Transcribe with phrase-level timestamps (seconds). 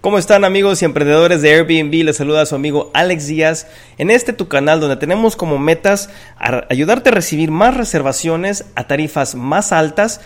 [0.00, 1.92] ¿Cómo están amigos y emprendedores de Airbnb?
[2.04, 3.66] Les saluda a su amigo Alex Díaz
[3.98, 6.08] en este tu canal donde tenemos como metas
[6.70, 10.22] ayudarte a recibir más reservaciones a tarifas más altas,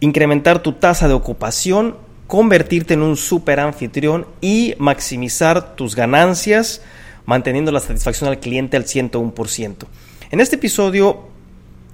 [0.00, 6.80] incrementar tu tasa de ocupación, convertirte en un super anfitrión y maximizar tus ganancias
[7.26, 9.88] manteniendo la satisfacción al cliente al 101%.
[10.30, 11.28] En este episodio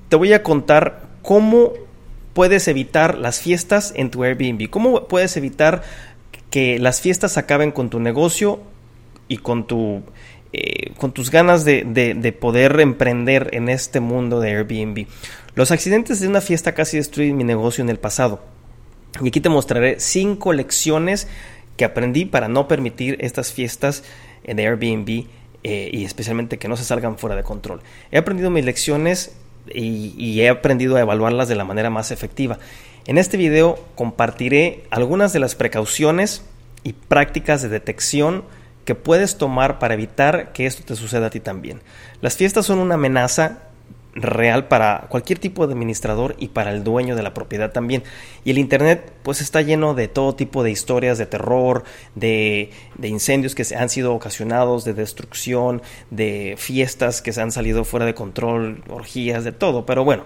[0.09, 1.73] te voy a contar cómo
[2.33, 5.83] puedes evitar las fiestas en tu Airbnb, cómo puedes evitar
[6.51, 8.61] que las fiestas acaben con tu negocio
[9.29, 10.03] y con tu
[10.53, 15.07] eh, con tus ganas de, de, poder emprender en este mundo de Airbnb.
[15.55, 18.41] Los accidentes de una fiesta casi destruyen mi negocio en el pasado.
[19.21, 21.29] Y aquí te mostraré cinco lecciones
[21.77, 24.05] que aprendí para no permitir estas fiestas
[24.43, 25.27] en Airbnb
[25.65, 27.83] eh, y especialmente que no se salgan fuera de control.
[28.11, 29.37] He aprendido mis lecciones
[29.71, 32.59] y he aprendido a evaluarlas de la manera más efectiva.
[33.07, 36.43] En este video compartiré algunas de las precauciones
[36.83, 38.45] y prácticas de detección
[38.85, 41.81] que puedes tomar para evitar que esto te suceda a ti también.
[42.21, 43.69] Las fiestas son una amenaza
[44.15, 48.03] real para cualquier tipo de administrador y para el dueño de la propiedad también.
[48.45, 53.09] Y el Internet pues está lleno de todo tipo de historias de terror, de, de,
[53.09, 58.07] incendios que se han sido ocasionados, de destrucción, de fiestas que se han salido fuera
[58.07, 59.87] de control, orgías, de todo.
[59.87, 60.25] Pero bueno,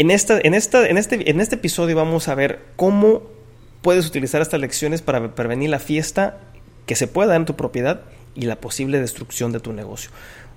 [0.00, 3.20] en, esta, en, esta, en, este, en este episodio vamos a ver cómo
[3.82, 6.38] puedes utilizar estas lecciones para prevenir la fiesta
[6.86, 8.00] que se pueda en tu propiedad
[8.34, 10.10] y la posible destrucción de tu negocio.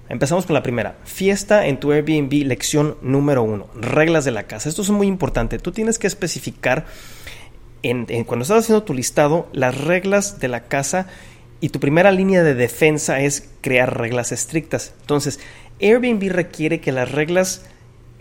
[0.08, 0.95] Empezamos con la primera.
[1.03, 3.67] Fiesta en tu Airbnb, lección número uno.
[3.75, 4.69] Reglas de la casa.
[4.69, 5.59] Esto es muy importante.
[5.59, 6.86] Tú tienes que especificar
[7.81, 11.08] en, cuando estás haciendo tu listado las reglas de la casa
[11.59, 14.94] y tu primera línea de defensa es crear reglas estrictas.
[15.02, 15.41] Entonces,
[15.81, 17.66] Airbnb requiere que las reglas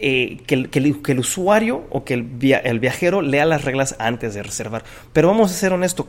[0.05, 4.83] eh, que, el, usuario o que el, viajero lea las reglas antes de reservar.
[5.13, 6.07] Pero vamos a ser honestos,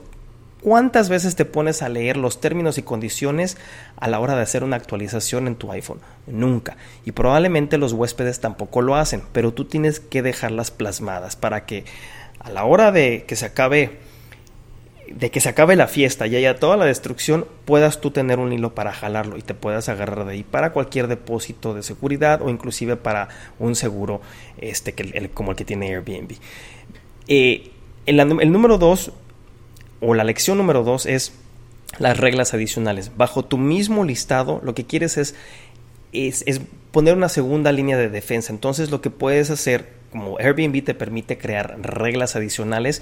[0.62, 3.56] ¿cuántas veces te pones a leer los términos y condiciones
[3.98, 6.00] a la hora de hacer una actualización en tu iPhone?
[6.26, 6.76] Nunca.
[7.06, 11.86] Y probablemente los huéspedes tampoco lo hacen, pero tú tienes que dejarlas plasmadas para que
[12.40, 14.00] a la hora de que se acabe
[15.08, 18.54] de que se acabe la fiesta y haya toda la destrucción, puedas tú tener un
[18.54, 22.50] hilo para jalarlo y te puedas agarrar de ahí para cualquier depósito de seguridad o
[22.50, 24.22] inclusive para un seguro
[24.58, 26.34] este, que como el que tiene Airbnb.
[27.28, 27.72] Eh,
[28.06, 29.12] el, el número dos
[30.00, 31.34] o la lección número dos es
[31.98, 33.12] las reglas adicionales.
[33.16, 35.36] Bajo tu mismo listado, lo que quieres es,
[36.12, 36.62] es, es
[36.92, 38.52] poner una segunda línea de defensa.
[38.52, 43.02] Entonces lo que puedes hacer, como Airbnb te permite crear reglas adicionales,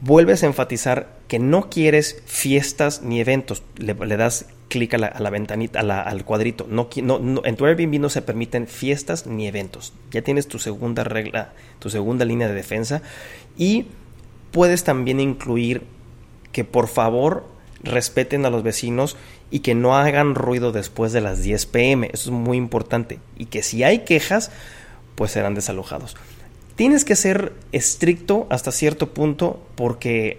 [0.00, 3.62] vuelves a enfatizar que no quieres fiestas ni eventos.
[3.76, 6.66] Le, das clic a la, ventanita, al cuadrito.
[6.68, 6.88] No,
[7.44, 9.92] en tu Airbnb no se permiten fiestas ni eventos.
[10.10, 13.02] Ya tienes tu segunda regla, tu segunda línea de defensa.
[13.56, 13.86] Y
[14.50, 15.82] puedes también incluir
[16.52, 17.46] que por favor
[17.82, 19.16] respeten a los vecinos
[19.50, 22.10] y que no hagan ruido después de las 10 pm.
[22.12, 23.18] Eso es muy importante.
[23.36, 24.50] Y que si hay quejas,
[25.14, 26.16] pues serán desalojados.
[26.76, 30.38] Tienes que ser estricto hasta cierto punto porque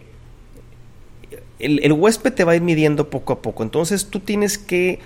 [1.60, 3.64] el, huésped te va a ir midiendo poco a poco.
[3.64, 5.00] Entonces tú tienes que,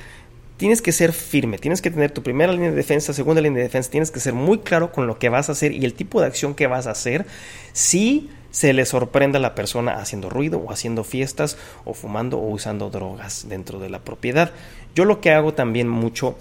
[0.57, 3.63] tienes que ser firme, tienes que tener tu primera línea de defensa, segunda línea de
[3.63, 6.19] defensa, tienes que ser muy claro con lo que vas a hacer y el tipo
[6.19, 7.25] de acción que vas a hacer
[7.73, 12.49] si se le sorprende a la persona haciendo ruido o haciendo fiestas o fumando o
[12.49, 14.51] usando drogas dentro de la propiedad.
[14.95, 16.35] Yo lo que hago también mucho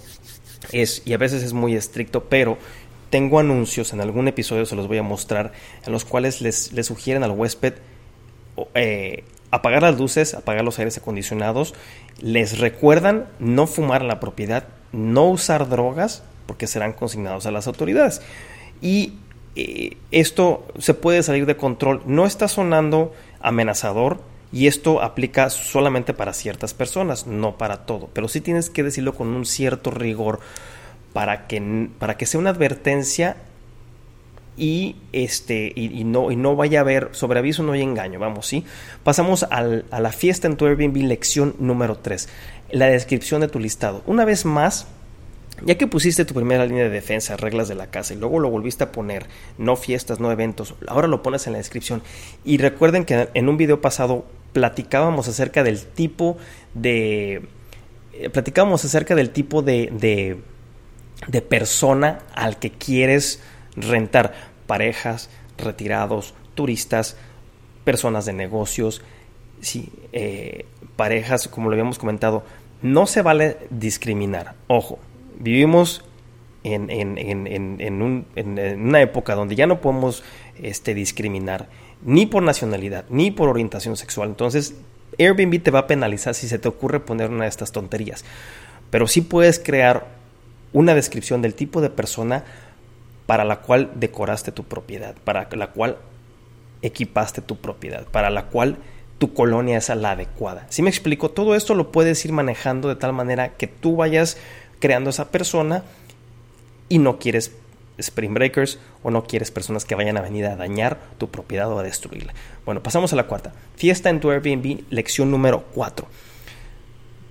[0.71, 2.57] es, y a veces es muy estricto, pero
[3.09, 5.51] tengo anuncios, en algún episodio se los voy a mostrar,
[5.85, 7.75] en los cuales les, sugieren al huésped
[8.75, 11.73] eh, apagar las luces, apagar los aires acondicionados,
[12.19, 17.67] les recuerdan no fumar en la propiedad, no usar drogas, porque serán consignados a las
[17.67, 18.21] autoridades.
[18.81, 19.13] Y
[19.55, 24.19] eh, esto se puede salir de control, no está sonando amenazador,
[24.51, 29.13] y esto aplica solamente para ciertas personas, no para todo, pero sí tienes que decirlo
[29.13, 30.39] con un cierto rigor
[31.13, 33.37] para que, para que sea una advertencia
[34.57, 38.19] y este y, no y no vaya a haber sobreaviso no hay engaño.
[38.19, 38.65] Vamos sí
[39.03, 42.27] pasamos a la fiesta en tu Airbnb lección número 3
[42.71, 44.03] la descripción de tu listado.
[44.05, 44.87] Una vez más
[45.65, 48.49] ya que pusiste tu primera línea de defensa, reglas de la casa, y luego lo
[48.49, 49.25] volviste a poner,
[49.57, 52.01] no fiestas, no eventos, ahora lo pones en la descripción.
[52.45, 56.37] Y recuerden que en un video pasado platicábamos acerca del tipo
[56.73, 57.41] de...
[58.13, 60.39] Eh, platicábamos acerca del tipo de
[61.47, 63.41] persona al que quieres
[63.75, 64.33] rentar.
[64.67, 67.17] Parejas, retirados, turistas,
[67.83, 69.01] personas de negocios,
[69.61, 72.43] sí, eh, parejas, como lo habíamos comentado.
[72.81, 74.55] No se vale discriminar.
[74.67, 74.99] Ojo,
[75.37, 76.03] vivimos
[76.63, 80.23] en, en, en, en, una época donde ya no podemos
[80.61, 81.67] este, discriminar
[82.01, 84.29] ni por nacionalidad, ni por orientación sexual.
[84.29, 84.75] Entonces,
[85.17, 88.23] Airbnb te va a penalizar si se te ocurre poner una de estas tonterías.
[88.89, 90.18] Pero sí puedes crear
[90.73, 92.43] una descripción del tipo de persona
[93.25, 95.97] para la cual decoraste tu propiedad, para la cual
[96.81, 98.77] equipaste tu propiedad, para la cual
[99.17, 100.65] tu colonia es la adecuada.
[100.69, 104.37] Si me explico, todo esto lo puedes ir manejando de tal manera que tú vayas
[104.79, 105.83] creando esa persona
[106.87, 107.51] y no quieres
[107.97, 111.79] spring breakers o no quieres personas que vayan a venir a dañar tu propiedad o
[111.79, 112.33] a destruirla.
[112.65, 113.53] Bueno, pasamos a la cuarta.
[113.75, 116.07] Fiesta en tu Airbnb, lección número 4.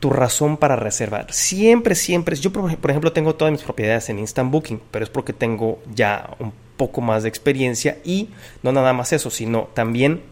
[0.00, 1.32] Tu razón para reservar.
[1.32, 2.36] Siempre, siempre.
[2.36, 6.36] Yo, por ejemplo, tengo todas mis propiedades en Instant Booking, pero es porque tengo ya
[6.38, 8.30] un poco más de experiencia y
[8.62, 10.22] no nada más eso, sino también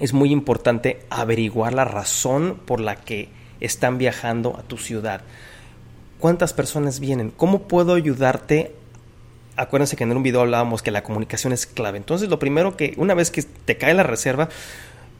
[0.00, 3.28] es muy importante averiguar la razón por la que
[3.60, 5.22] están viajando a tu ciudad.
[6.18, 7.30] ¿Cuántas personas vienen?
[7.30, 8.74] ¿Cómo puedo ayudarte?
[9.56, 11.98] Acuérdense que en un video hablábamos que la comunicación es clave.
[11.98, 14.48] Entonces, lo primero que, una vez que te cae la reserva,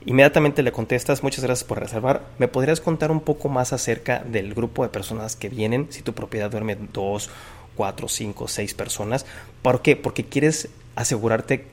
[0.05, 2.23] inmediatamente le contestas, muchas gracias por reservar.
[2.37, 5.87] ¿Me podrías contar un poco más acerca del grupo de personas que vienen?
[5.89, 7.29] Si tu propiedad duerme dos,
[7.75, 9.25] cuatro, cinco, seis personas.
[9.61, 9.95] ¿Por qué?
[9.95, 11.67] Porque quieres asegurarte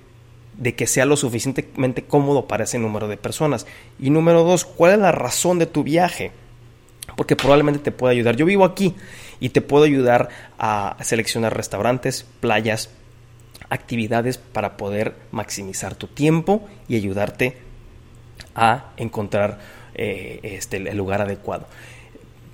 [0.56, 3.66] de que sea lo suficientemente cómodo para ese número de personas.
[3.98, 6.32] Y número dos, ¿cuál es la razón de tu viaje?
[7.16, 8.36] Porque probablemente te pueda ayudar.
[8.36, 8.94] Yo vivo aquí
[9.40, 10.28] y te puedo ayudar
[10.58, 12.90] a seleccionar restaurantes, playas,
[13.70, 17.56] actividades para poder maximizar tu tiempo y ayudarte
[18.54, 19.58] a encontrar
[19.94, 21.66] eh, este, el lugar adecuado.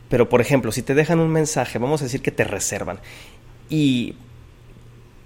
[0.08, 2.98] Pero por ejemplo, si te dejan un mensaje, vamos a decir que te reservan
[3.68, 4.16] y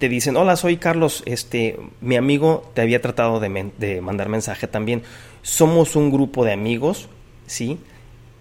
[0.03, 5.05] te dicen, hola, soy Carlos, este, mi amigo te había tratado de, mandar mensaje también.
[5.43, 7.09] Somos un grupo de amigos,
[7.47, 7.79] ¿sí?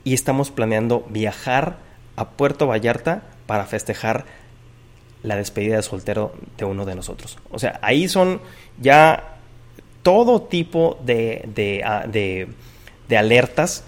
[0.03, 1.77] Y estamos planeando viajar
[2.15, 4.25] a Puerto Vallarta para festejar
[5.21, 7.37] la despedida de soltero de uno de nosotros.
[7.51, 8.41] O sea, ahí son
[8.79, 9.30] ya
[10.03, 12.47] todo tipo de, de, ah, de,
[13.07, 13.83] de alertas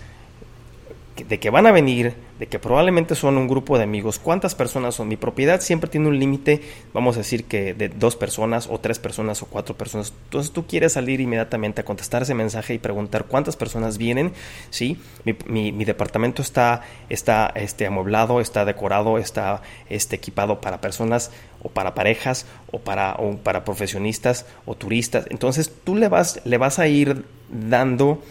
[1.15, 4.17] de que van a venir, de que probablemente son un grupo de amigos.
[4.17, 5.07] ¿Cuántas personas son?
[5.07, 6.61] Mi propiedad siempre tiene un límite,
[6.91, 10.11] vamos a decir que de dos personas o tres personas o cuatro personas.
[10.23, 14.33] Entonces tú quieres salir inmediatamente a contestar ese mensaje y preguntar cuántas personas vienen.
[14.71, 14.97] ¿sí?
[15.23, 21.29] Mi, mi, departamento está, está este, amueblado, está decorado, está este, equipado para personas
[21.61, 25.27] o para parejas o para, o para profesionistas o turistas.
[25.29, 28.23] Entonces tú le vas, le vas a ir dando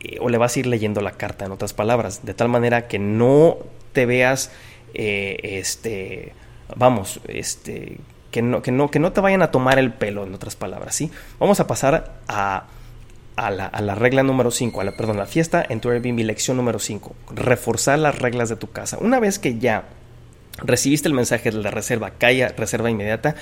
[0.00, 2.88] eh, o le vas a ir leyendo la carta, en otras palabras, de tal manera
[2.88, 3.58] que no
[3.92, 4.50] te veas,
[4.94, 6.32] eh, este,
[6.76, 7.98] vamos, este,
[8.30, 10.94] que no, que, no, que no te vayan a tomar el pelo, en otras palabras,
[10.94, 11.10] ¿sí?
[11.38, 12.66] Vamos a pasar a,
[13.36, 16.20] a, la, a la, regla número 5, a la, perdón, la fiesta en tu Airbnb,
[16.20, 18.98] lección número 5, reforzar las reglas de tu casa.
[19.00, 19.84] Una vez que ya
[20.58, 23.34] recibiste el mensaje de la reserva, calla, reserva inmediata,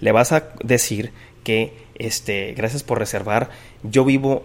[0.00, 1.12] le vas a decir
[1.44, 3.50] que, este, gracias por reservar,
[3.82, 4.44] yo vivo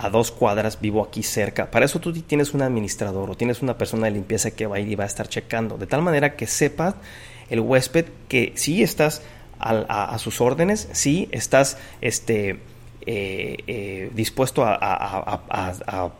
[0.00, 1.70] a dos cuadras, vivo aquí cerca.
[1.70, 4.80] Para eso tú tienes un administrador o tienes una persona de limpieza que va a
[4.80, 5.76] ir y va a estar checando.
[5.76, 6.94] De tal manera que sepa
[7.50, 9.20] el huésped que sí estás
[9.58, 12.60] a, sus órdenes, sí estás este,
[13.04, 16.12] eh, eh, dispuesto a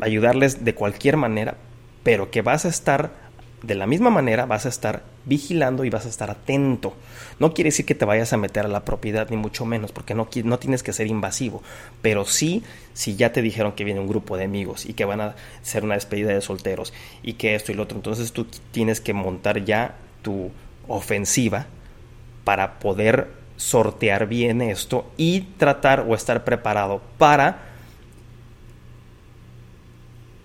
[0.00, 1.56] ayudarles de cualquier manera,
[2.04, 3.23] pero que vas a estar
[3.66, 6.94] de la misma manera vas a estar vigilando y vas a estar atento.
[7.38, 10.14] No quiere decir que te vayas a meter a la propiedad, ni mucho menos, porque
[10.14, 11.62] no, no tienes que ser invasivo.
[12.02, 12.62] Pero sí,
[12.92, 15.84] si ya te dijeron que viene un grupo de amigos y que van a hacer
[15.84, 16.92] una despedida de solteros
[17.22, 20.50] y que esto y lo otro, entonces tú tienes que montar ya tu
[20.86, 21.66] ofensiva
[22.44, 27.73] para poder sortear bien esto y tratar o estar preparado para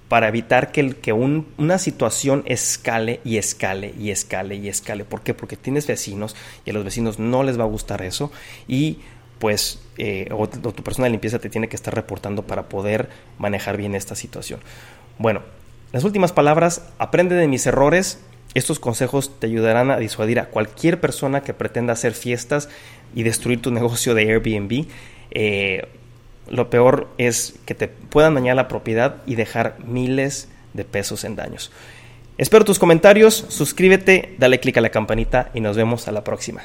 [0.10, 5.06] para evitar que, que una situación escale y escale y escale y escale.
[5.06, 5.34] ¿Por qué?
[5.34, 6.36] Porque tienes vecinos
[6.66, 8.32] y a los vecinos no les va a gustar eso
[8.68, 8.98] y
[9.38, 10.30] pues eh,
[10.62, 14.60] tu persona de limpieza te tiene que estar reportando para poder manejar bien esta situación.
[15.18, 15.42] Bueno,
[15.92, 18.20] las últimas palabras, aprende de mis errores.
[18.56, 22.68] Estos consejos te ayudarán a disuadir a cualquier persona que pretenda hacer fiestas
[23.16, 24.86] y destruir tu negocio de Airbnb.
[25.32, 25.88] Eh,
[26.50, 31.36] lo peor es que te puedan dañar la propiedad y dejar miles de pesos en
[31.36, 31.72] daños.
[32.38, 36.62] Espero tus comentarios, suscríbete, dale click a la campanita y nos vemos a la próxima.